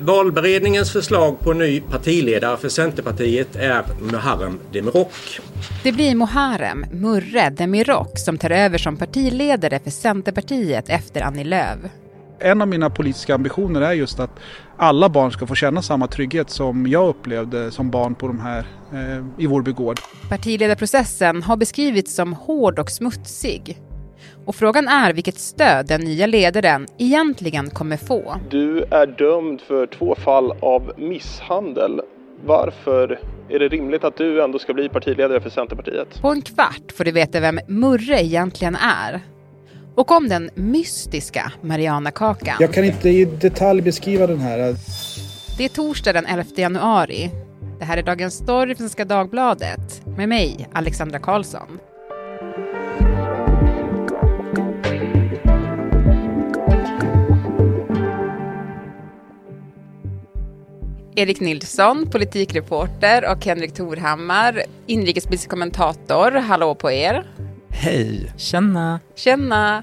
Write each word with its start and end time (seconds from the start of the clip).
Valberedningens 0.00 0.92
förslag 0.92 1.40
på 1.40 1.52
ny 1.52 1.80
partiledare 1.80 2.56
för 2.56 2.68
Centerpartiet 2.68 3.56
är 3.56 3.82
Muharrem 4.00 4.58
Demirok. 4.72 5.12
Det 5.82 5.92
blir 5.92 6.14
Muharrem 6.14 6.84
Murre 6.92 7.50
Demirok 7.50 8.18
som 8.18 8.38
tar 8.38 8.50
över 8.50 8.78
som 8.78 8.96
partiledare 8.96 9.78
för 9.78 9.90
Centerpartiet 9.90 10.88
efter 10.88 11.22
Annie 11.22 11.44
Lööf. 11.44 11.78
En 12.40 12.62
av 12.62 12.68
mina 12.68 12.90
politiska 12.90 13.34
ambitioner 13.34 13.80
är 13.80 13.92
just 13.92 14.20
att 14.20 14.30
alla 14.76 15.08
barn 15.08 15.32
ska 15.32 15.46
få 15.46 15.54
känna 15.54 15.82
samma 15.82 16.06
trygghet 16.06 16.50
som 16.50 16.86
jag 16.86 17.08
upplevde 17.08 17.70
som 17.70 17.90
barn 17.90 18.14
på 18.14 18.26
de 18.26 18.40
här 18.40 18.66
eh, 18.92 19.24
i 19.38 19.46
Vårby 19.46 19.72
gård. 19.72 20.00
Partiledarprocessen 20.28 21.42
har 21.42 21.56
beskrivits 21.56 22.14
som 22.14 22.32
hård 22.32 22.78
och 22.78 22.90
smutsig. 22.90 23.78
Och 24.48 24.56
frågan 24.56 24.88
är 24.88 25.12
vilket 25.12 25.38
stöd 25.38 25.86
den 25.86 26.00
nya 26.00 26.26
ledaren 26.26 26.86
egentligen 26.98 27.70
kommer 27.70 27.96
få. 27.96 28.36
Du 28.50 28.82
är 28.82 29.06
dömd 29.06 29.60
för 29.60 29.86
två 29.86 30.14
fall 30.14 30.52
av 30.60 30.92
misshandel. 30.96 32.00
Varför 32.44 33.20
är 33.48 33.58
det 33.58 33.68
rimligt 33.68 34.04
att 34.04 34.16
du 34.16 34.42
ändå 34.42 34.58
ska 34.58 34.74
bli 34.74 34.88
partiledare 34.88 35.40
för 35.40 35.50
Centerpartiet? 35.50 36.20
På 36.20 36.28
en 36.28 36.42
kvart 36.42 36.92
får 36.94 37.04
du 37.04 37.10
veta 37.10 37.40
vem 37.40 37.60
Murre 37.68 38.24
egentligen 38.24 38.76
är. 38.76 39.20
Och 39.94 40.10
om 40.10 40.28
den 40.28 40.50
mystiska 40.54 41.52
Marianakakan. 41.60 42.56
Jag 42.60 42.74
kan 42.74 42.84
inte 42.84 43.08
i 43.08 43.24
detalj 43.24 43.82
beskriva 43.82 44.26
den 44.26 44.38
här. 44.38 44.76
Det 45.58 45.64
är 45.64 45.68
torsdag 45.68 46.12
den 46.12 46.26
11 46.26 46.44
januari. 46.56 47.30
Det 47.78 47.84
här 47.84 47.96
är 47.96 48.02
Dagens 48.02 48.34
Story 48.34 48.66
från 48.66 48.76
Svenska 48.76 49.04
Dagbladet 49.04 50.06
med 50.16 50.28
mig, 50.28 50.68
Alexandra 50.72 51.18
Karlsson. 51.18 51.78
Erik 61.18 61.40
Nilsson, 61.40 62.10
politikreporter 62.10 63.32
och 63.32 63.44
Henrik 63.44 63.74
Torhammar, 63.74 64.62
inrikespolitisk 64.86 65.50
kommentator. 65.50 66.30
Hallå 66.30 66.74
på 66.74 66.90
er! 66.90 67.26
Hej! 67.70 68.32
Tjena! 68.36 69.00
Tjena! 69.14 69.82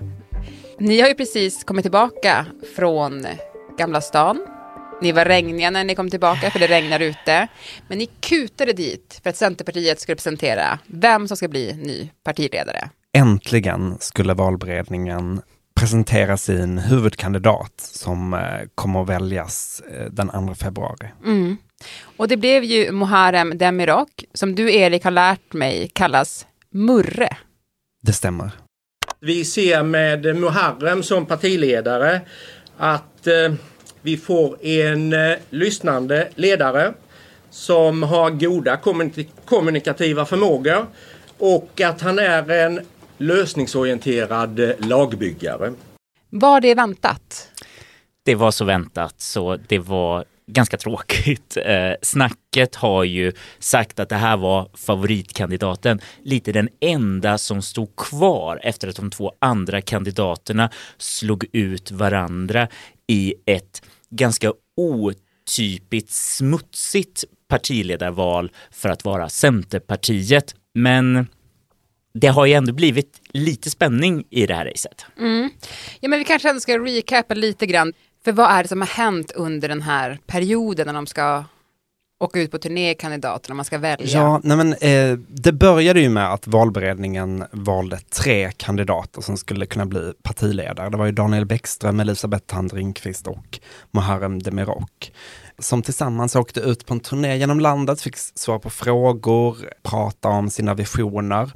Ni 0.80 1.02
har 1.02 1.08
ju 1.08 1.16
precis 1.16 1.64
kommit 1.64 1.84
tillbaka 1.84 2.46
från 2.76 3.26
Gamla 3.78 4.02
stan. 4.02 4.48
Ni 5.02 5.12
var 5.12 5.26
regniga 5.26 5.70
när 5.70 5.84
ni 5.84 5.96
kom 5.96 6.10
tillbaka 6.10 6.52
för 6.52 6.60
det 6.60 6.68
regnar 6.68 7.00
ute. 7.00 7.48
Men 7.88 7.98
ni 7.98 8.06
kutade 8.06 8.74
dit 8.74 9.20
för 9.24 9.30
att 9.30 9.38
Centerpartiet 9.38 10.00
skulle 10.00 10.16
presentera 10.16 10.80
vem 10.88 11.28
som 11.28 11.38
ska 11.38 11.48
bli 11.48 11.74
ny 11.74 12.10
partiledare. 12.24 12.90
Äntligen 13.18 13.98
skulle 14.00 14.34
valberedningen 14.34 15.42
presentera 15.80 16.38
sin 16.38 16.78
huvudkandidat 16.78 17.74
som 17.78 18.34
eh, 18.34 18.40
kommer 18.76 19.02
att 19.02 19.10
väljas 19.10 19.82
eh, 19.92 20.06
den 20.12 20.30
2 20.48 20.56
februari. 20.56 21.08
Mm. 21.26 21.58
Och 22.18 22.28
det 22.28 22.38
blev 22.38 22.64
ju 22.64 22.92
Muharrem 22.92 23.58
Demirok, 23.58 24.24
som 24.34 24.56
du 24.56 24.74
Erik 24.76 25.04
har 25.04 25.12
lärt 25.12 25.54
mig 25.54 25.90
kallas 25.94 26.48
Murre. 26.70 27.38
Det 28.04 28.14
stämmer. 28.14 28.52
Vi 29.20 29.46
ser 29.46 29.84
med 29.84 30.36
Muharrem 30.36 31.04
som 31.04 31.26
partiledare 31.26 32.22
att 32.78 33.28
eh, 33.28 33.54
vi 34.02 34.18
får 34.18 34.66
en 34.66 35.16
lyssnande 35.50 36.30
ledare 36.36 36.94
som 37.50 38.04
har 38.04 38.30
goda 38.30 38.78
kommunik 38.78 39.30
kommunikativa 39.46 40.26
förmågor 40.26 40.86
och 41.38 41.82
att 41.82 42.02
han 42.02 42.20
är 42.20 42.52
en 42.52 42.82
lösningsorienterad 43.18 44.62
lagbyggare. 44.80 45.74
Var 46.30 46.62
det 46.62 46.76
väntat? 46.76 47.50
Det 48.24 48.36
var 48.36 48.52
så 48.52 48.66
väntat 48.66 49.16
så 49.18 49.58
det 49.68 49.80
var 49.80 50.26
ganska 50.48 50.78
tråkigt. 50.78 51.58
Eh, 51.66 51.94
snacket 52.02 52.76
har 52.76 53.04
ju 53.04 53.32
sagt 53.60 54.00
att 54.00 54.10
det 54.10 54.16
här 54.16 54.38
var 54.38 54.70
favoritkandidaten, 54.74 56.00
lite 56.24 56.52
den 56.52 56.70
enda 56.82 57.38
som 57.38 57.62
stod 57.62 57.96
kvar 57.96 58.60
efter 58.64 58.88
att 58.88 58.96
de 58.96 59.12
två 59.12 59.32
andra 59.40 59.82
kandidaterna 59.82 60.70
slog 60.98 61.46
ut 61.52 61.92
varandra 61.92 62.68
i 63.08 63.36
ett 63.46 63.82
ganska 64.10 64.54
otypiskt 64.78 66.12
smutsigt 66.12 67.24
partiledarval 67.48 68.52
för 68.72 68.90
att 68.90 69.06
vara 69.06 69.30
Centerpartiet. 69.30 70.56
Men 70.74 71.28
det 72.16 72.28
har 72.28 72.46
ju 72.46 72.54
ändå 72.54 72.74
blivit 72.74 73.22
lite 73.30 73.70
spänning 73.70 74.26
i 74.30 74.46
det 74.46 74.54
här 74.56 74.66
racet. 74.66 75.06
Mm. 75.18 75.50
Ja, 76.00 76.10
men 76.10 76.20
vi 76.20 76.26
kanske 76.26 76.50
ändå 76.50 76.60
ska 76.60 76.80
recapa 76.80 77.34
lite 77.34 77.66
grann. 77.66 77.94
För 78.26 78.32
vad 78.32 78.52
är 78.52 78.64
det 78.64 78.70
som 78.70 78.82
har 78.82 78.88
hänt 78.88 79.32
under 79.32 79.68
den 79.70 79.82
här 79.82 80.20
perioden 80.28 80.88
när 80.88 80.94
de 80.94 81.08
ska 81.08 81.44
åka 82.20 82.42
ut 82.42 82.52
på 82.52 82.58
turné 82.58 82.94
kandidaterna, 82.94 83.56
man 83.56 83.66
ska 83.66 83.78
välja? 83.78 84.08
Ja, 84.08 84.42
nej 84.44 84.58
men, 84.58 84.74
eh, 84.74 85.18
det 85.28 85.52
började 85.52 86.02
ju 86.02 86.10
med 86.10 86.34
att 86.34 86.48
valberedningen 86.48 87.46
valde 87.52 88.00
tre 88.00 88.52
kandidater 88.58 89.22
som 89.22 89.38
skulle 89.38 89.66
kunna 89.66 89.86
bli 89.86 90.14
partiledare. 90.24 90.90
Det 90.90 90.98
var 90.98 91.06
ju 91.06 91.12
Daniel 91.12 91.46
Bäckström, 91.46 92.00
Elisabeth 92.00 92.46
Thand 92.46 92.74
Ringqvist 92.74 93.28
och 93.28 93.60
Muharrem 93.92 94.42
Demirok 94.42 95.12
som 95.60 95.82
tillsammans 95.82 96.36
åkte 96.36 96.60
ut 96.60 96.86
på 96.86 96.94
en 96.94 97.00
turné 97.00 97.38
genom 97.38 97.60
landet, 97.60 98.02
fick 98.02 98.18
svara 98.18 98.60
på 98.60 98.70
frågor, 98.70 99.58
prata 99.84 100.30
om 100.30 100.50
sina 100.50 100.74
visioner. 100.74 101.52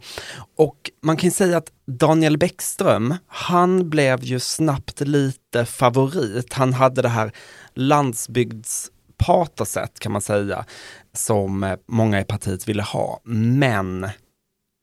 Och 0.58 0.92
man 1.02 1.18
kan 1.18 1.31
säga 1.31 1.58
att 1.58 1.72
Daniel 1.86 2.38
Bäckström, 2.38 3.16
han 3.28 3.90
blev 3.90 4.24
ju 4.24 4.40
snabbt 4.40 5.02
lite 5.02 5.66
favorit. 5.66 6.53
Han 6.53 6.74
hade 6.74 7.02
det 7.02 7.09
här 7.09 7.31
landsbygds 7.74 8.92
landsbygdspatoset 9.28 10.00
kan 10.00 10.12
man 10.12 10.22
säga, 10.22 10.66
som 11.13 11.78
många 11.88 12.22
i 12.22 12.24
partiet 12.24 12.68
ville 12.68 12.84
ha. 12.84 13.19
Men 13.24 14.09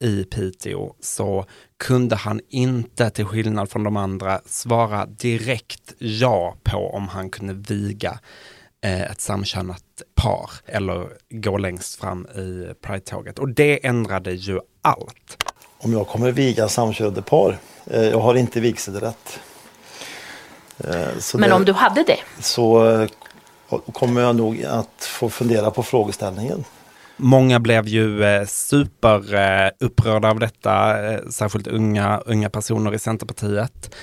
i 0.04 0.24
Piteå 0.24 0.94
så 1.00 1.44
kunde 1.78 2.16
han 2.16 2.40
inte, 2.48 3.10
till 3.10 3.24
skillnad 3.24 3.70
från 3.70 3.84
de 3.84 3.96
andra, 3.96 4.40
svara 4.46 5.06
direkt 5.06 5.94
ja 5.98 6.56
på 6.62 6.90
om 6.94 7.08
han 7.08 7.30
kunde 7.30 7.54
viga 7.74 8.18
Eh, 8.84 9.02
ett 9.10 9.20
samkönat 9.20 9.82
par 10.14 10.50
eller 10.66 11.08
gå 11.30 11.58
längst 11.58 12.00
fram 12.00 12.26
i 12.26 12.74
Pride-tåget. 12.82 13.38
Och 13.38 13.48
det 13.48 13.86
ändrade 13.86 14.32
ju 14.32 14.60
allt. 14.82 15.44
Om 15.78 15.92
jag 15.92 16.08
kommer 16.08 16.32
viga 16.32 16.68
samkönade 16.68 17.22
par, 17.22 17.58
eh, 17.86 18.02
jag 18.02 18.20
har 18.20 18.34
inte 18.34 18.60
vigselrätt. 18.60 19.40
Eh, 20.78 21.08
Men 21.34 21.52
om 21.52 21.64
du 21.64 21.72
hade 21.72 22.02
det? 22.02 22.18
Så 22.40 22.82
kommer 23.92 24.20
jag 24.20 24.36
nog 24.36 24.64
att 24.64 25.04
få 25.04 25.30
fundera 25.30 25.70
på 25.70 25.82
frågeställningen. 25.82 26.64
Många 27.16 27.60
blev 27.60 27.88
ju 27.88 28.24
eh, 28.24 28.46
superupprörda 28.46 30.28
eh, 30.28 30.32
av 30.32 30.38
detta, 30.38 31.06
eh, 31.06 31.20
särskilt 31.28 31.66
unga, 31.66 32.18
unga 32.26 32.50
personer 32.50 32.94
i 32.94 32.98
Centerpartiet 32.98 33.94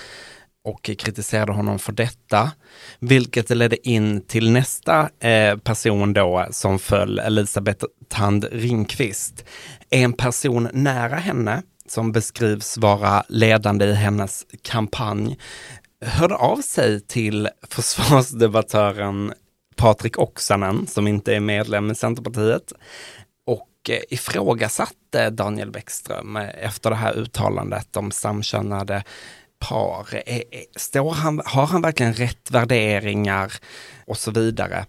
och 0.65 0.83
kritiserade 0.83 1.51
honom 1.53 1.79
för 1.79 1.91
detta. 1.91 2.51
Vilket 2.99 3.49
ledde 3.49 3.89
in 3.89 4.21
till 4.21 4.51
nästa 4.51 5.09
eh, 5.19 5.57
person 5.57 6.13
då 6.13 6.47
som 6.51 6.79
föll, 6.79 7.19
Elisabeth 7.19 7.85
Tand 8.09 8.45
Ringqvist. 8.51 9.45
En 9.89 10.13
person 10.13 10.69
nära 10.73 11.15
henne 11.15 11.61
som 11.87 12.11
beskrivs 12.11 12.77
vara 12.77 13.23
ledande 13.29 13.85
i 13.85 13.93
hennes 13.93 14.45
kampanj 14.61 15.37
hörde 16.05 16.35
av 16.35 16.57
sig 16.57 17.01
till 17.01 17.49
försvarsdebattören 17.69 19.33
Patrik 19.75 20.19
Oksanen 20.19 20.87
som 20.87 21.07
inte 21.07 21.35
är 21.35 21.39
medlem 21.39 21.91
i 21.91 21.95
Centerpartiet 21.95 22.73
och 23.45 23.89
eh, 23.89 23.99
ifrågasatte 24.09 25.29
Daniel 25.29 25.71
Bäckström 25.71 26.35
eh, 26.35 26.65
efter 26.65 26.89
det 26.89 26.95
här 26.95 27.17
uttalandet 27.17 27.97
om 27.97 28.11
samkönade 28.11 29.03
par? 29.59 30.07
Eh, 30.25 30.41
står 30.75 31.11
han, 31.11 31.41
har 31.45 31.65
han 31.65 31.81
verkligen 31.81 32.13
rätt 32.13 32.51
värderingar 32.51 33.53
och 34.05 34.17
så 34.17 34.31
vidare? 34.31 34.85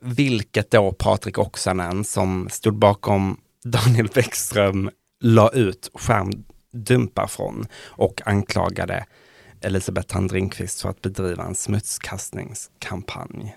Vilket 0.00 0.70
då 0.70 0.92
Patrik 0.92 1.38
Oksanen 1.38 2.04
som 2.04 2.48
stod 2.50 2.78
bakom 2.78 3.40
Daniel 3.64 4.08
Bäckström 4.14 4.90
la 5.20 5.50
ut 5.50 5.90
skärmdumpar 5.94 7.26
från 7.26 7.66
och 7.84 8.22
anklagade 8.26 9.04
Elisabeth 9.60 10.08
Tandringqvist 10.08 10.82
för 10.82 10.88
att 10.88 11.02
bedriva 11.02 11.44
en 11.44 11.54
smutskastningskampanj. 11.54 13.56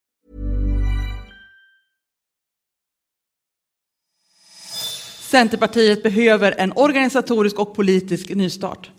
Centerpartiet 5.31 6.03
behöver 6.03 6.55
en 6.57 6.73
organisatorisk 6.75 7.59
och 7.59 7.75
politisk 7.75 8.29
nystart. 8.29 8.91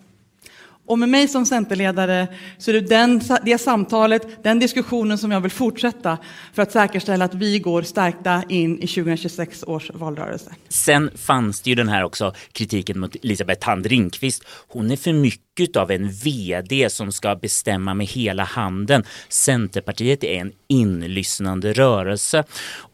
Och 0.92 0.98
med 0.98 1.08
mig 1.08 1.28
som 1.28 1.46
centerledare 1.46 2.28
så 2.58 2.70
är 2.70 2.72
det 2.72 2.80
den, 2.80 3.22
det 3.44 3.58
samtalet, 3.58 4.44
den 4.44 4.58
diskussionen 4.58 5.18
som 5.18 5.30
jag 5.30 5.40
vill 5.40 5.50
fortsätta 5.50 6.18
för 6.54 6.62
att 6.62 6.72
säkerställa 6.72 7.24
att 7.24 7.34
vi 7.34 7.58
går 7.58 7.82
stärkta 7.82 8.42
in 8.48 8.78
i 8.78 8.86
2026 8.86 9.64
års 9.66 9.90
valrörelse. 9.94 10.54
Sen 10.68 11.10
fanns 11.16 11.60
det 11.60 11.70
ju 11.70 11.76
den 11.76 11.88
här 11.88 12.04
också 12.04 12.34
kritiken 12.52 13.00
mot 13.00 13.16
Elisabeth 13.24 13.66
Thand 13.66 13.86
Ringqvist. 13.86 14.44
Hon 14.68 14.90
är 14.90 14.96
för 14.96 15.12
mycket 15.12 15.76
av 15.76 15.90
en 15.90 16.10
vd 16.10 16.90
som 16.90 17.12
ska 17.12 17.36
bestämma 17.36 17.94
med 17.94 18.06
hela 18.06 18.44
handen. 18.44 19.04
Centerpartiet 19.28 20.24
är 20.24 20.40
en 20.40 20.52
inlyssnande 20.68 21.72
rörelse 21.72 22.44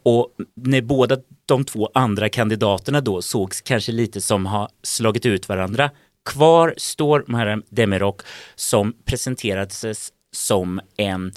och 0.03 0.27
när 0.55 0.81
båda 0.81 1.17
de 1.45 1.65
två 1.65 1.89
andra 1.93 2.29
kandidaterna 2.29 3.01
då 3.01 3.21
sågs 3.21 3.61
kanske 3.61 3.91
lite 3.91 4.21
som 4.21 4.45
har 4.45 4.69
slagit 4.83 5.25
ut 5.25 5.49
varandra 5.49 5.89
Kvar 6.25 6.73
står 6.77 7.23
Muharrem 7.27 7.63
Demirok 7.69 8.21
som 8.55 8.93
presenterades 9.05 10.11
som 10.31 10.81
en 10.97 11.31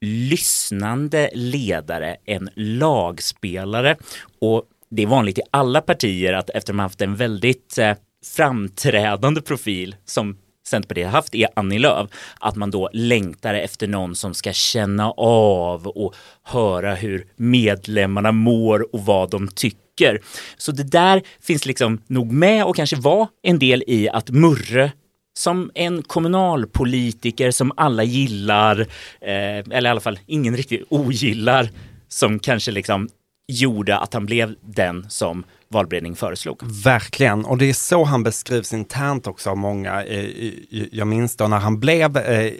lyssnande 0.00 1.30
ledare, 1.34 2.16
en 2.24 2.50
lagspelare. 2.54 3.96
Och 4.40 4.64
det 4.90 5.02
är 5.02 5.06
vanligt 5.06 5.38
i 5.38 5.42
alla 5.50 5.80
partier 5.80 6.32
att 6.32 6.50
efter 6.50 6.72
man 6.72 6.84
haft 6.84 7.02
en 7.02 7.16
väldigt 7.16 7.78
eh, 7.78 7.96
framträdande 8.36 9.40
profil 9.40 9.96
som 10.04 10.38
Centerpartiet 10.66 11.10
haft 11.10 11.34
är 11.34 11.48
Annie 11.56 11.78
Lööf, 11.78 12.10
att 12.40 12.56
man 12.56 12.70
då 12.70 12.90
längtar 12.92 13.54
efter 13.54 13.86
någon 13.86 14.14
som 14.14 14.34
ska 14.34 14.52
känna 14.52 15.10
av 15.16 15.86
och 15.86 16.14
höra 16.42 16.94
hur 16.94 17.26
medlemmarna 17.36 18.32
mår 18.32 18.94
och 18.94 19.04
vad 19.04 19.30
de 19.30 19.48
tycker 19.48 19.85
tycker. 19.96 20.20
Så 20.56 20.72
det 20.72 20.82
där 20.82 21.22
finns 21.40 21.66
liksom 21.66 22.00
nog 22.06 22.32
med 22.32 22.64
och 22.64 22.76
kanske 22.76 22.96
var 22.96 23.28
en 23.42 23.58
del 23.58 23.84
i 23.86 24.08
att 24.08 24.30
Murre 24.30 24.92
som 25.36 25.70
en 25.74 26.02
kommunalpolitiker 26.02 27.50
som 27.50 27.72
alla 27.76 28.04
gillar, 28.04 28.80
eh, 29.20 29.58
eller 29.70 29.84
i 29.84 29.88
alla 29.88 30.00
fall 30.00 30.18
ingen 30.26 30.56
riktigt 30.56 30.86
ogillar, 30.88 31.70
som 32.08 32.38
kanske 32.38 32.70
liksom 32.70 33.08
gjorde 33.48 33.98
att 33.98 34.14
han 34.14 34.26
blev 34.26 34.54
den 34.60 35.10
som 35.10 35.44
valberedning 35.68 36.16
föreslog. 36.16 36.62
Verkligen, 36.84 37.44
och 37.44 37.58
det 37.58 37.68
är 37.68 37.72
så 37.72 38.04
han 38.04 38.22
beskrivs 38.22 38.72
internt 38.72 39.26
också 39.26 39.50
av 39.50 39.56
många. 39.56 40.04
Eh, 40.04 40.52
jag 40.92 41.06
minns 41.06 41.36
då 41.36 41.48
när 41.48 41.58
han 41.58 41.80
blev 41.80 42.16
eh, 42.16 42.52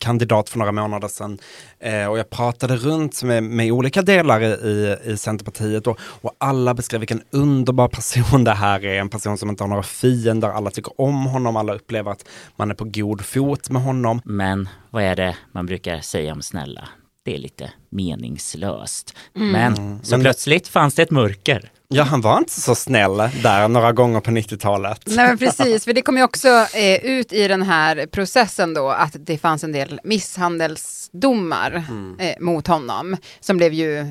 kandidat 0.00 0.48
för 0.48 0.58
några 0.58 0.72
månader 0.72 1.08
sedan 1.08 1.38
eh, 1.78 2.06
och 2.06 2.18
jag 2.18 2.30
pratade 2.30 2.76
runt 2.76 3.22
med, 3.22 3.42
med 3.42 3.72
olika 3.72 4.02
delar 4.02 4.40
i, 4.42 4.96
i 5.04 5.16
Centerpartiet 5.16 5.86
och, 5.86 5.98
och, 6.00 6.36
alla 6.38 6.74
beskrev 6.74 7.00
vilken 7.00 7.22
underbar 7.30 7.88
person 7.88 8.44
det 8.44 8.54
här 8.54 8.84
är. 8.84 9.00
En 9.00 9.08
person 9.08 9.38
som 9.38 9.50
inte 9.50 9.62
har 9.62 9.68
några 9.68 9.82
fiender, 9.82 10.48
alla 10.48 10.70
tycker 10.70 11.00
om 11.00 11.26
honom, 11.26 11.56
alla 11.56 11.74
upplever 11.74 12.10
att 12.10 12.24
man 12.56 12.70
är 12.70 12.74
på 12.74 12.84
god 12.84 13.24
fot 13.24 13.70
med 13.70 13.82
honom. 13.82 14.20
Men 14.24 14.68
vad 14.90 15.02
är 15.02 15.16
det 15.16 15.36
man 15.52 15.66
brukar 15.66 16.00
säga 16.00 16.32
om 16.32 16.42
snälla? 16.42 16.88
Det 17.24 17.34
är 17.34 17.38
lite 17.38 17.72
meningslöst. 17.90 19.16
Mm. 19.36 19.50
Men 19.50 20.00
så 20.04 20.14
Men... 20.14 20.20
plötsligt 20.20 20.68
fanns 20.68 20.94
det 20.94 21.02
ett 21.02 21.10
mörker. 21.10 21.72
Ja, 21.88 22.02
han 22.02 22.20
var 22.20 22.38
inte 22.38 22.60
så 22.60 22.74
snäll 22.74 23.16
där 23.16 23.68
några 23.68 23.92
gånger 23.92 24.20
på 24.20 24.30
90-talet. 24.30 25.02
Nej, 25.06 25.28
men 25.28 25.38
precis, 25.38 25.84
för 25.84 25.92
det 25.92 26.02
kom 26.02 26.16
ju 26.16 26.22
också 26.22 26.48
eh, 26.74 27.04
ut 27.04 27.32
i 27.32 27.48
den 27.48 27.62
här 27.62 28.06
processen 28.06 28.74
då 28.74 28.88
att 28.90 29.16
det 29.18 29.38
fanns 29.38 29.64
en 29.64 29.72
del 29.72 30.00
misshandelsdomar 30.04 31.84
mm. 31.88 32.16
eh, 32.18 32.34
mot 32.40 32.66
honom. 32.66 33.16
Som 33.40 33.56
blev 33.56 33.72
ju, 33.72 33.98
eh, 33.98 34.06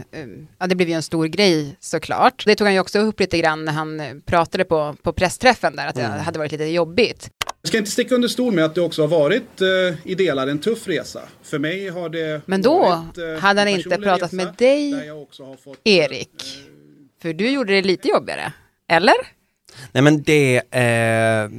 ja 0.60 0.68
det 0.68 0.76
blev 0.76 0.90
ju 0.90 0.96
en 0.96 1.04
stor 1.04 1.26
grej 1.26 1.78
såklart. 1.80 2.44
Det 2.46 2.56
tog 2.56 2.68
han 2.68 2.74
ju 2.74 2.80
också 2.80 3.00
upp 3.00 3.20
lite 3.20 3.38
grann 3.38 3.66
när 3.66 3.74
han 3.74 4.22
pratade 4.26 4.64
på, 4.64 4.96
på 5.04 5.14
pressträffen 5.14 5.76
där, 5.76 5.88
att 5.88 5.98
mm. 5.98 6.12
det 6.12 6.20
hade 6.20 6.40
varit 6.40 6.52
lite 6.52 6.66
jobbigt. 6.66 7.30
Jag 7.62 7.68
ska 7.68 7.78
inte 7.78 7.92
sticka 7.92 8.16
under 8.16 8.28
stol 8.28 8.54
med 8.54 8.66
att 8.66 8.76
det 8.76 8.82
också 8.82 9.02
har 9.02 9.08
varit 9.08 9.62
eh, 9.62 10.12
i 10.12 10.16
delar 10.16 10.48
en 10.48 10.60
tuff 10.60 10.88
resa. 10.88 11.22
För 11.44 11.60
mig 11.60 11.90
har 11.90 12.10
det 12.10 12.42
Men 12.46 12.62
då 12.62 12.80
varit, 12.80 13.18
eh, 13.18 13.42
hade 13.42 13.62
han 13.62 13.68
inte 13.68 13.98
pratat 13.98 14.32
med 14.32 14.54
dig, 14.58 15.12
fått, 15.64 15.80
Erik. 15.84 16.30
Eh, 16.30 17.22
för 17.22 17.34
du 17.34 17.50
gjorde 17.50 17.74
det 17.74 17.82
lite 17.82 18.08
jobbigare, 18.08 18.54
eller? 18.88 19.16
Nej 19.92 20.04
men 20.04 20.24
det, 20.24 20.58
eh, 20.58 21.50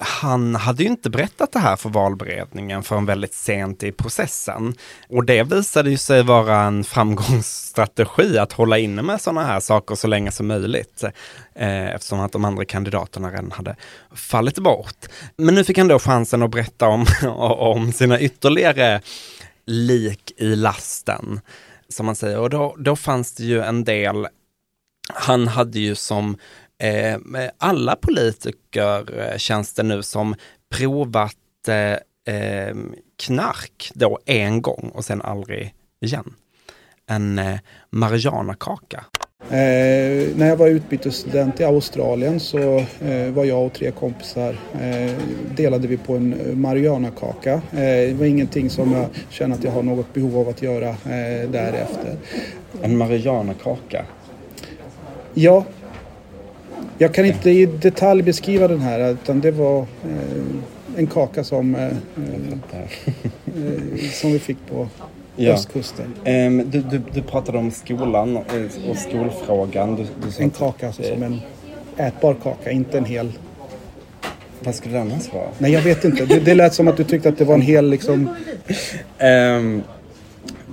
han 0.00 0.54
hade 0.54 0.82
ju 0.82 0.88
inte 0.88 1.10
berättat 1.10 1.52
det 1.52 1.58
här 1.58 1.76
för 1.76 1.88
valberedningen 1.88 2.82
förrän 2.82 3.06
väldigt 3.06 3.34
sent 3.34 3.82
i 3.82 3.92
processen. 3.92 4.74
Och 5.08 5.24
det 5.24 5.42
visade 5.42 5.90
ju 5.90 5.96
sig 5.96 6.22
vara 6.22 6.62
en 6.62 6.84
framgångsstrategi 6.84 8.38
att 8.38 8.52
hålla 8.52 8.78
inne 8.78 9.02
med 9.02 9.20
sådana 9.20 9.44
här 9.44 9.60
saker 9.60 9.94
så 9.94 10.06
länge 10.06 10.32
som 10.32 10.46
möjligt. 10.46 11.04
Eh, 11.54 11.94
eftersom 11.94 12.20
att 12.20 12.32
de 12.32 12.44
andra 12.44 12.64
kandidaterna 12.64 13.30
redan 13.30 13.52
hade 13.52 13.76
fallit 14.14 14.58
bort. 14.58 15.06
Men 15.36 15.54
nu 15.54 15.64
fick 15.64 15.78
han 15.78 15.88
då 15.88 15.98
chansen 15.98 16.42
att 16.42 16.50
berätta 16.50 16.88
om, 16.88 17.06
om 17.58 17.92
sina 17.92 18.20
ytterligare 18.20 19.00
lik 19.66 20.32
i 20.36 20.56
lasten 20.56 21.40
som 21.88 22.06
man 22.06 22.16
säger. 22.16 22.38
Och 22.38 22.50
då, 22.50 22.76
då 22.78 22.96
fanns 22.96 23.34
det 23.34 23.44
ju 23.44 23.62
en 23.62 23.84
del 23.84 24.26
han 25.14 25.48
hade 25.48 25.78
ju 25.78 25.94
som 25.94 26.36
eh, 26.80 27.18
alla 27.58 27.96
politiker 27.96 29.20
eh, 29.20 29.36
känns 29.36 29.74
det 29.74 29.82
nu 29.82 30.02
som 30.02 30.34
provat 30.74 31.34
eh, 31.68 32.34
eh, 32.34 32.76
knark 33.22 33.90
då 33.94 34.18
en 34.26 34.62
gång 34.62 34.90
och 34.94 35.04
sen 35.04 35.22
aldrig 35.22 35.74
igen. 36.00 36.34
En 37.06 37.38
eh, 37.38 37.58
Mariana-kaka. 37.90 39.04
Eh, 39.50 40.36
när 40.36 40.46
jag 40.46 40.56
var 40.56 40.68
utbytesstudent 40.68 41.60
i 41.60 41.64
Australien 41.64 42.40
så 42.40 42.78
eh, 43.00 43.30
var 43.32 43.44
jag 43.44 43.66
och 43.66 43.72
tre 43.72 43.90
kompisar, 43.90 44.56
eh, 44.80 45.16
delade 45.56 45.88
vi 45.88 45.96
på 45.96 46.16
en 46.16 46.60
Mariana-kaka. 46.60 47.52
Eh, 47.52 47.80
det 47.80 48.16
var 48.18 48.26
ingenting 48.26 48.70
som 48.70 48.92
jag 48.92 49.06
känner 49.30 49.56
att 49.56 49.64
jag 49.64 49.72
har 49.72 49.82
något 49.82 50.14
behov 50.14 50.38
av 50.38 50.48
att 50.48 50.62
göra 50.62 50.96
därefter. 51.48 52.16
En 52.82 52.98
Mariana-kaka? 52.98 54.04
Ja. 55.34 55.64
Jag 57.02 57.14
kan 57.14 57.24
inte 57.24 57.50
i 57.50 57.66
detalj 57.66 58.22
beskriva 58.22 58.68
den 58.68 58.80
här 58.80 59.12
utan 59.12 59.40
det 59.40 59.50
var 59.50 59.78
eh, 59.78 60.96
en 60.96 61.06
kaka 61.06 61.44
som, 61.44 61.74
eh, 61.74 61.86
eh, 61.86 61.92
som 64.12 64.32
vi 64.32 64.38
fick 64.38 64.56
på 64.70 64.88
ja. 65.36 65.52
östkusten. 65.52 66.14
Um, 66.26 66.70
du, 66.70 66.80
du, 66.80 67.00
du, 67.12 67.22
pratade 67.22 67.58
om 67.58 67.70
skolan 67.70 68.36
och, 68.36 68.44
och 68.90 68.96
skolfrågan. 68.96 69.96
Du, 69.96 70.02
du 70.02 70.42
en 70.42 70.50
kaka 70.50 70.86
alltså, 70.86 71.02
som 71.02 71.22
en 71.22 71.40
ätbar 71.96 72.34
kaka, 72.42 72.70
inte 72.70 72.98
en 72.98 73.04
hel 73.04 73.32
vad 74.60 74.74
skulle 74.74 74.94
det 74.94 75.00
annars 75.00 75.32
vara? 75.32 75.48
Nej, 75.58 75.72
jag 75.72 75.82
vet 75.82 76.04
inte. 76.04 76.26
Det, 76.26 76.40
det 76.40 76.54
lät 76.54 76.74
som 76.74 76.88
att 76.88 76.96
du 76.96 77.04
tyckte 77.04 77.28
att 77.28 77.38
det 77.38 77.44
var 77.44 77.54
en 77.54 77.62
hel 77.62 77.90
liksom... 77.90 78.28
Um, 79.20 79.82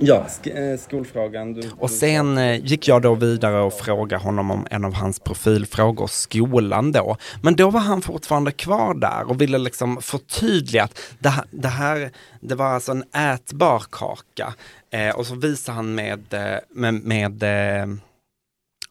Ja, 0.00 0.26
eh, 0.44 0.78
skolfrågan. 0.78 1.54
Du, 1.54 1.70
och 1.78 1.90
sen 1.90 2.38
eh, 2.38 2.64
gick 2.64 2.88
jag 2.88 3.02
då 3.02 3.14
vidare 3.14 3.60
och 3.60 3.74
frågade 3.74 4.22
honom 4.22 4.50
om 4.50 4.66
en 4.70 4.84
av 4.84 4.94
hans 4.94 5.20
profilfrågor, 5.20 6.06
skolan 6.06 6.92
då. 6.92 7.16
Men 7.42 7.56
då 7.56 7.70
var 7.70 7.80
han 7.80 8.02
fortfarande 8.02 8.52
kvar 8.52 8.94
där 8.94 9.30
och 9.30 9.40
ville 9.40 9.58
liksom 9.58 10.02
förtydliga 10.02 10.84
att 10.84 11.00
det, 11.18 11.32
det 11.50 11.68
här, 11.68 12.10
det 12.40 12.54
var 12.54 12.66
alltså 12.66 12.92
en 12.92 13.04
ätbar 13.32 13.82
kaka. 13.90 14.54
Eh, 14.90 15.16
och 15.16 15.26
så 15.26 15.34
visade 15.34 15.76
han 15.76 15.94
med, 15.94 16.34
eh, 16.34 16.58
med, 16.70 16.94
med 16.94 17.44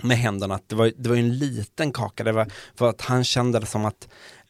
med 0.03 0.17
händerna 0.17 0.55
att 0.55 0.69
det 0.69 0.75
var, 0.75 0.91
det 0.97 1.09
var 1.09 1.15
en 1.15 1.37
liten 1.37 1.91
kaka. 1.91 2.23
Det 2.23 2.31
var 2.31 2.47
för 2.75 2.89
att 2.89 3.01
han 3.01 3.23
kände 3.23 3.59
det 3.59 3.65
som 3.65 3.85
att 3.85 4.07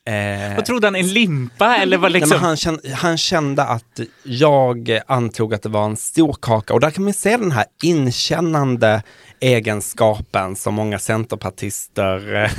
Eh, 0.07 0.55
Vad 0.55 0.65
trodde 0.65 0.87
han, 0.87 0.95
en 0.95 1.07
limpa 1.07 1.75
eller 1.75 1.97
vad 1.97 2.11
liksom? 2.11 2.29
Nej, 2.29 2.39
han, 2.39 2.57
kände, 2.57 2.93
han, 2.93 3.17
kände, 3.17 3.63
att 3.63 3.99
jag 4.23 4.99
antog 5.07 5.53
att 5.53 5.61
det 5.61 5.69
var 5.69 5.85
en 5.85 5.97
stor 5.97 6.37
kaka 6.41 6.73
och 6.73 6.79
där 6.79 6.91
kan 6.91 7.03
man 7.03 7.13
se 7.13 7.37
den 7.37 7.51
här 7.51 7.65
inkännande 7.83 9.03
egenskapen 9.39 10.55
som 10.55 10.73
många 10.73 10.99
centerpartister 10.99 12.35
eh, 12.35 12.51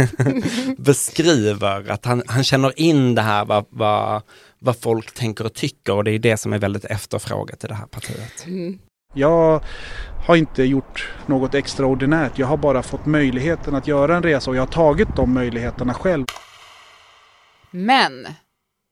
beskriver. 0.79 1.91
Att 1.91 2.05
han, 2.05 2.23
han 2.27 2.45
känner 2.45 2.81
in 2.81 3.15
det 3.15 3.23
här 3.23 3.45
vad, 3.45 3.65
vad, 3.71 4.23
vad 4.59 4.77
folk 4.77 5.15
tänker 5.15 5.45
och 5.45 5.55
tycker 5.55 5.93
och 5.93 6.05
det 6.05 6.11
är 6.11 6.19
det 6.19 6.37
som 6.37 6.53
är 6.53 6.59
väldigt 6.59 6.85
efterfrågat 6.85 7.65
i 7.65 7.67
det 7.67 7.75
här 7.75 7.87
partiet. 7.87 8.47
Mm. 8.47 8.79
Jag 9.15 9.61
har 10.27 10.37
inte 10.37 10.63
gjort 10.63 11.13
något 11.27 11.55
extraordinärt. 11.55 12.39
Jag 12.39 12.47
har 12.47 12.57
bara 12.57 12.83
fått 12.83 13.07
möjligheten 13.07 13.75
att 13.75 13.87
göra 13.87 14.17
en 14.17 14.23
resa 14.23 14.51
och 14.51 14.57
jag 14.57 14.63
har 14.63 14.67
tagit 14.67 15.17
de 15.17 15.35
möjligheterna 15.35 15.95
själv. 15.95 16.25
Men 17.71 18.27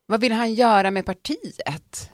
vad 0.07 0.21
vill 0.21 0.33
han 0.33 0.55
göra 0.55 0.91
med 0.91 1.07
partiet? 1.07 2.11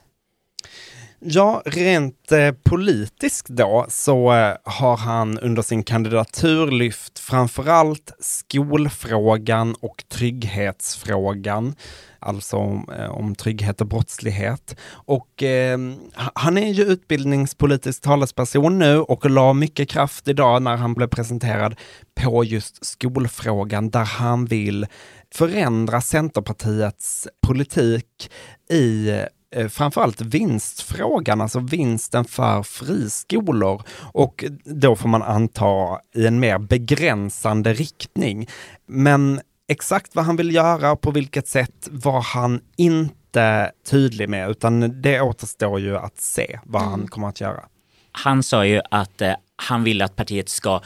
Ja, 1.24 1.62
rent 1.64 2.32
eh, 2.32 2.52
politiskt 2.52 3.48
då 3.48 3.86
så 3.88 4.32
eh, 4.32 4.56
har 4.64 4.96
han 4.96 5.38
under 5.38 5.62
sin 5.62 5.82
kandidatur 5.82 6.70
lyft 6.70 7.18
framförallt 7.18 8.12
skolfrågan 8.20 9.74
och 9.80 10.04
trygghetsfrågan 10.08 11.74
alltså 12.22 12.56
om, 12.56 12.88
eh, 12.98 13.10
om 13.10 13.34
trygghet 13.34 13.80
och 13.80 13.86
brottslighet. 13.86 14.76
Och 14.90 15.42
eh, 15.42 15.78
han 16.14 16.58
är 16.58 16.72
ju 16.72 16.84
utbildningspolitisk 16.84 18.02
talesperson 18.02 18.78
nu 18.78 18.98
och 18.98 19.30
la 19.30 19.52
mycket 19.52 19.88
kraft 19.88 20.28
idag 20.28 20.62
när 20.62 20.76
han 20.76 20.94
blev 20.94 21.06
presenterad 21.06 21.74
på 22.14 22.44
just 22.44 22.84
skolfrågan 22.84 23.90
där 23.90 24.04
han 24.04 24.44
vill 24.44 24.86
förändra 25.34 26.00
Centerpartiets 26.00 27.28
politik 27.46 28.30
i 28.70 29.08
eh, 29.56 29.68
framförallt 29.68 30.20
vinstfrågan, 30.20 31.40
alltså 31.40 31.60
vinsten 31.60 32.24
för 32.24 32.62
friskolor. 32.62 33.82
Och 34.12 34.44
då 34.64 34.96
får 34.96 35.08
man 35.08 35.22
anta 35.22 36.00
i 36.14 36.26
en 36.26 36.40
mer 36.40 36.58
begränsande 36.58 37.74
riktning. 37.74 38.48
Men 38.86 39.40
exakt 39.68 40.14
vad 40.14 40.24
han 40.24 40.36
vill 40.36 40.54
göra 40.54 40.92
och 40.92 41.00
på 41.00 41.10
vilket 41.10 41.48
sätt 41.48 41.88
var 41.90 42.20
han 42.20 42.60
inte 42.76 43.72
tydlig 43.90 44.28
med, 44.28 44.50
utan 44.50 45.02
det 45.02 45.20
återstår 45.20 45.80
ju 45.80 45.96
att 45.96 46.20
se 46.20 46.58
vad 46.64 46.82
mm. 46.82 46.90
han 46.90 47.08
kommer 47.08 47.28
att 47.28 47.40
göra. 47.40 47.64
Han 48.12 48.42
sa 48.42 48.66
ju 48.66 48.80
att 48.90 49.20
eh, 49.20 49.34
han 49.56 49.84
vill 49.84 50.02
att 50.02 50.16
partiet 50.16 50.48
ska 50.48 50.80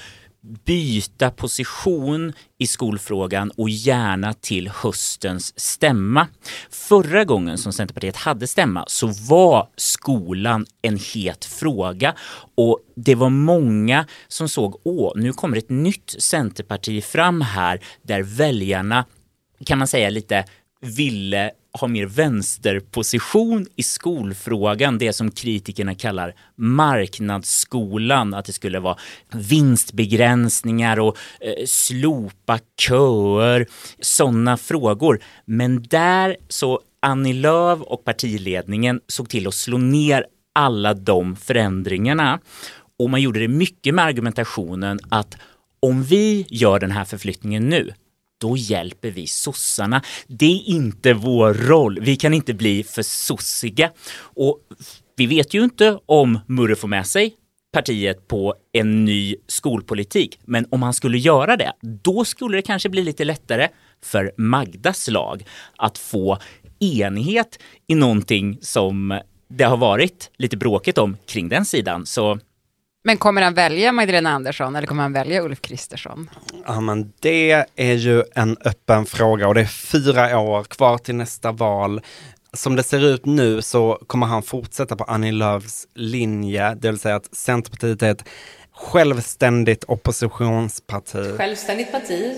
byta 0.65 1.31
position 1.31 2.33
i 2.59 2.67
skolfrågan 2.67 3.51
och 3.57 3.71
gärna 3.71 4.33
till 4.33 4.69
höstens 4.69 5.61
stämma. 5.61 6.29
Förra 6.71 7.25
gången 7.25 7.59
som 7.59 7.73
Centerpartiet 7.73 8.17
hade 8.17 8.47
stämma 8.47 8.85
så 8.89 9.07
var 9.07 9.69
skolan 9.77 10.67
en 10.83 10.99
het 11.15 11.45
fråga 11.45 12.15
och 12.55 12.81
det 12.97 13.15
var 13.15 13.31
många 13.31 14.07
som 14.29 14.49
såg, 14.49 14.81
åh, 14.85 15.13
nu 15.17 15.33
kommer 15.33 15.57
ett 15.57 15.71
nytt 15.71 16.15
Centerparti 16.19 17.05
fram 17.05 17.41
här 17.41 17.81
där 18.03 18.23
väljarna 18.23 19.05
kan 19.67 19.79
man 19.79 19.89
säga 19.89 20.11
lite 20.11 20.45
ville 20.81 21.51
ha 21.77 21.89
mer 21.89 22.07
vänsterposition 22.07 23.67
i 23.77 23.83
skolfrågan, 23.83 24.99
det 24.99 25.13
som 25.13 25.31
kritikerna 25.31 25.95
kallar 25.95 26.35
marknadsskolan, 26.57 28.35
att 28.35 28.45
det 28.45 28.53
skulle 28.53 28.81
vara 28.81 28.97
vinstbegränsningar 29.33 31.01
och 31.01 31.17
eh, 31.41 31.67
slopa 31.67 32.59
köer, 32.81 33.67
sådana 34.01 34.57
frågor. 34.57 35.21
Men 35.45 35.83
där 35.83 36.37
så 36.49 36.81
Annie 37.01 37.33
Lööf 37.33 37.81
och 37.81 38.05
partiledningen 38.05 39.01
såg 39.07 39.29
till 39.29 39.47
att 39.47 39.55
slå 39.55 39.79
ner 39.79 40.27
alla 40.55 40.95
de 40.95 41.37
förändringarna. 41.37 42.41
Och 42.99 43.11
man 43.11 43.23
gjorde 43.23 43.41
det 43.41 43.49
mycket 43.49 43.95
med 43.95 44.05
argumentationen 44.05 44.99
att 45.09 45.37
om 45.81 46.03
vi 46.03 46.47
gör 46.49 46.79
den 46.79 46.91
här 46.91 47.05
förflyttningen 47.05 47.69
nu, 47.69 47.93
då 48.39 48.57
hjälper 48.57 49.11
vi 49.11 49.27
sossarna. 49.27 50.03
Det 50.27 50.47
är 50.47 50.69
inte 50.69 51.15
vår 51.15 51.55
roll. 51.55 51.99
Vi 52.01 52.17
kan 52.17 52.35
inte 52.35 52.55
bli 52.55 52.85
för 52.85 53.03
sossiga. 53.03 53.91
Och 54.19 54.61
vi 55.17 55.27
vet 55.27 55.55
ju 55.55 55.65
inte 55.65 55.99
om 56.07 56.39
Murre 56.47 56.77
får 56.77 56.89
med 56.89 57.07
sig 57.07 57.37
partiet 57.73 58.29
på 58.29 58.55
en 58.73 59.05
ny 59.05 59.37
skolpolitik. 59.47 60.39
Men 60.45 60.67
om 60.71 60.83
han 60.83 60.95
skulle 60.95 61.19
göra 61.19 61.57
det, 61.57 61.73
då 61.81 62.25
skulle 62.25 62.57
det 62.57 62.63
kanske 62.63 62.89
bli 62.89 63.03
lite 63.03 63.25
lättare 63.25 63.69
för 64.03 64.33
Magdas 64.37 65.09
lag 65.09 65.45
att 65.77 65.99
få 65.99 66.39
enighet 66.81 67.59
i 67.87 67.95
någonting 67.95 68.59
som 68.61 69.21
det 69.49 69.65
har 69.65 69.77
varit 69.77 70.31
lite 70.37 70.57
bråkigt 70.57 70.99
om 70.99 71.17
kring 71.27 71.49
den 71.49 71.65
sidan. 71.65 72.07
Så 72.07 72.39
men 73.07 73.17
kommer 73.17 73.43
han 73.43 73.55
välja 73.55 73.93
Magdalena 73.93 74.31
Andersson 74.31 74.77
eller 74.77 74.87
kommer 74.87 75.03
han 75.03 75.13
välja 75.13 75.43
Ulf 75.43 75.61
Kristersson? 75.61 76.31
Ja, 76.67 76.81
men 76.81 77.13
det 77.21 77.67
är 77.77 77.95
ju 77.95 78.25
en 78.35 78.57
öppen 78.65 79.07
fråga 79.07 79.49
och 79.49 79.55
det 79.55 79.61
är 79.61 79.65
fyra 79.65 80.39
år 80.39 80.65
kvar 80.65 80.99
till 80.99 81.15
nästa 81.15 81.53
val. 81.53 82.01
Som 82.53 82.77
det 82.77 82.83
ser 82.83 83.05
ut 83.05 83.25
nu 83.27 83.63
så 83.63 83.99
kommer 84.07 84.27
han 84.27 84.43
fortsätta 84.43 84.97
på 84.97 85.05
Annie 85.05 85.33
Lööfs 85.33 85.87
linje, 85.95 86.75
det 86.75 86.91
vill 86.91 86.99
säga 86.99 87.17
att 87.17 87.35
Centerpartiet 87.35 88.03
är 88.03 88.11
ett 88.11 88.25
självständigt 88.73 89.85
oppositionsparti. 89.85 91.37
Självständigt 91.37 91.93
parti, 91.93 92.37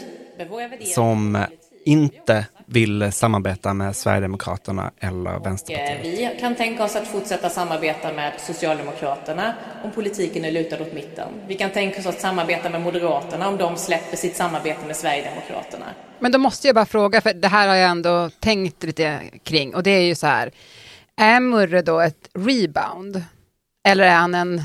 som 0.94 1.44
inte 1.88 2.47
vill 2.66 3.12
samarbeta 3.12 3.75
med 3.75 3.97
Sverigedemokraterna 3.97 4.90
eller 5.00 5.38
Vänsterpartiet. 5.45 6.04
Vi 6.04 6.40
kan 6.40 6.54
tänka 6.54 6.85
oss 6.85 6.97
att 6.97 7.09
fortsätta 7.09 7.50
samarbeta 7.50 8.12
med 8.12 8.33
Socialdemokraterna 8.40 9.54
om 9.85 9.90
politiken 9.90 10.45
är 10.45 10.52
lutad 10.52 10.80
åt 10.80 10.92
mitten. 10.92 11.28
Vi 11.47 11.54
kan 11.54 11.71
tänka 11.71 12.00
oss 12.00 12.07
att 12.07 12.21
samarbeta 12.21 12.71
med 12.71 12.80
Moderaterna 12.80 13.49
om 13.49 13.57
de 13.57 13.76
släpper 13.76 14.16
sitt 14.16 14.37
samarbete 14.37 14.87
med 14.87 14.97
Sverigedemokraterna. 14.97 15.87
Men 16.18 16.33
då 16.33 16.38
måste 16.38 16.68
jag 16.68 16.75
bara 16.75 16.87
fråga, 16.87 17.21
för 17.21 17.35
det 17.35 17.49
här 17.49 17.68
har 17.68 17.75
jag 17.75 17.90
ändå 17.90 18.30
tänkt 18.40 18.83
lite 18.83 19.21
kring 19.42 19.75
och 19.75 19.83
det 19.83 19.90
är 19.90 20.02
ju 20.02 20.14
så 20.14 20.26
här, 20.26 20.50
är 21.16 21.40
Murre 21.40 21.83
då 21.83 22.00
ett 22.00 22.28
rebound? 22.35 23.23
Eller 23.88 24.04
är 24.04 24.14
han 24.14 24.35
en 24.35 24.62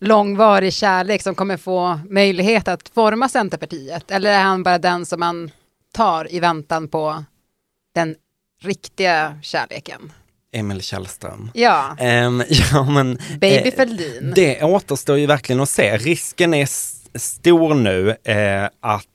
långvarig 0.00 0.72
kärlek 0.72 1.22
som 1.22 1.34
kommer 1.34 1.56
få 1.56 2.00
möjlighet 2.08 2.68
att 2.68 2.88
forma 2.88 3.28
Centerpartiet? 3.28 4.10
Eller 4.10 4.30
är 4.30 4.42
han 4.42 4.62
bara 4.62 4.78
den 4.78 5.06
som 5.06 5.20
man 5.20 5.50
tar 5.92 6.34
i 6.34 6.40
väntan 6.40 6.88
på 6.88 7.24
den 7.94 8.16
riktiga 8.62 9.38
kärleken. 9.42 10.12
Emil 10.52 10.82
Källström. 10.82 11.50
Ja. 11.54 11.96
Um, 12.00 12.44
ja 12.72 12.84
men, 12.84 13.18
Baby 13.40 13.68
eh, 13.68 13.74
Fälldin. 13.74 14.32
Det 14.34 14.62
återstår 14.62 15.18
ju 15.18 15.26
verkligen 15.26 15.60
att 15.60 15.68
se. 15.68 15.96
Risken 15.96 16.54
är 16.54 16.68
stor 17.18 17.74
nu 17.74 18.10
eh, 18.24 18.68
att 18.80 19.06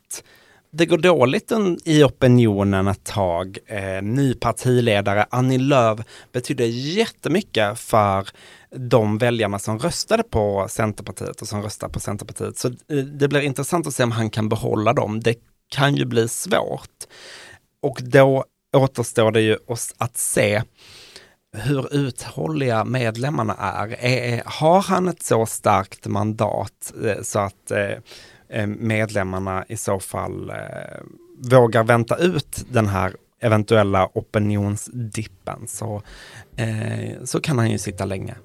det 0.72 0.86
går 0.86 0.98
dåligt 0.98 1.52
i 1.86 2.04
opinionen 2.04 2.88
ett 2.88 3.04
tag. 3.04 3.58
Eh, 3.68 4.02
ny 4.02 4.34
partiledare 4.34 5.26
Annie 5.30 5.58
Lööf 5.58 6.00
betyder 6.32 6.66
jättemycket 6.66 7.80
för 7.80 8.28
de 8.76 9.18
väljarna 9.18 9.60
som 9.60 9.80
röstade 9.80 10.24
på 10.24 10.68
Centerpartiet 10.70 11.42
och 11.42 11.48
som 11.48 11.64
röstar 11.64 11.90
på 11.90 12.00
Centerpartiet. 12.00 12.58
Så 12.58 12.68
eh, 12.68 12.98
det 12.98 13.28
blir 13.28 13.42
intressant 13.42 13.88
att 13.88 13.94
se 13.94 14.04
om 14.04 14.12
han 14.12 14.30
kan 14.30 14.50
behålla 14.50 14.94
dem. 14.94 15.20
Det 15.20 15.36
kan 15.70 15.96
ju 15.96 16.06
bli 16.06 16.28
svårt. 16.28 17.04
Och 17.82 18.00
då 18.04 18.46
återstår 18.78 19.32
det 19.32 19.42
ju 19.42 19.58
att 19.98 20.18
se 20.18 20.62
hur 21.58 21.96
uthålliga 21.96 22.86
medlemmarna 22.86 23.56
är. 23.56 24.06
är. 24.06 24.42
Har 24.46 24.82
han 24.82 25.08
ett 25.08 25.24
så 25.24 25.46
starkt 25.46 26.08
mandat 26.08 26.94
eh, 27.06 27.22
så 27.22 27.40
att 27.40 27.72
eh, 27.72 27.98
eh, 28.50 28.68
medlemmarna 28.68 29.66
i 29.68 29.78
så 29.78 30.00
fall 30.00 30.52
vågar 31.52 31.84
vänta 31.84 32.18
ut 32.18 32.66
den 32.72 32.88
här 32.88 33.16
eventuella 33.42 34.10
opinionsdippen 34.14 35.68
så, 35.68 36.02
så 37.24 37.42
kan 37.42 37.58
han 37.58 37.72
ju 37.72 37.78
sitta 37.78 38.06
länge. 38.06 38.36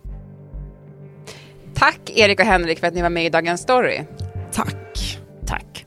Tack 1.74 2.10
Erik 2.10 2.40
och 2.40 2.46
Henrik 2.46 2.78
för 2.78 2.86
att 2.86 2.94
ni 2.94 3.02
var 3.02 3.10
med 3.10 3.26
i 3.26 3.28
Dagens 3.28 3.60
Story. 3.60 4.00
Tack. 4.52 5.18
Tack. 5.46 5.86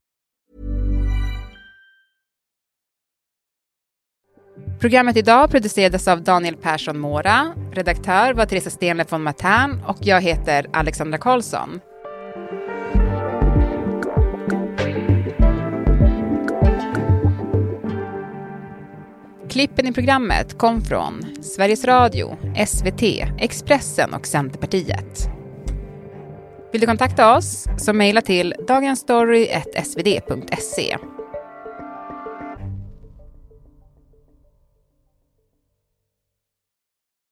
Programmet 4.79 5.17
idag 5.17 5.51
producerades 5.51 6.07
av 6.07 6.23
Daniel 6.23 6.55
Persson 6.55 6.99
Mora. 6.99 7.53
Redaktör 7.73 8.33
var 8.33 8.45
Teresa 8.45 8.69
Stenle 8.69 9.05
von 9.09 9.23
Matern 9.23 9.83
och 9.87 9.97
jag 9.99 10.21
heter 10.21 10.65
Alexandra 10.73 11.17
Karlsson. 11.17 11.79
Klippen 19.49 19.87
i 19.87 19.93
programmet 19.93 20.57
kom 20.57 20.81
från 20.81 21.21
Sveriges 21.41 21.85
Radio, 21.85 22.37
SVT, 22.67 23.03
Expressen 23.39 24.13
och 24.13 24.27
Centerpartiet. 24.27 25.29
Vill 26.71 26.81
du 26.81 26.87
kontakta 26.87 27.35
oss 27.35 27.67
så 27.77 27.93
mejla 27.93 28.21
till 28.21 28.55
dagensstory.svd.se. 28.67 30.97